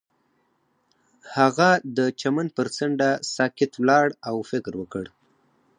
هغه 1.35 1.69
د 1.97 1.99
چمن 2.21 2.47
پر 2.55 2.67
څنډه 2.75 3.09
ساکت 3.35 3.71
ولاړ 3.77 4.07
او 4.29 4.35
فکر 4.51 4.73
وکړ. 4.77 5.05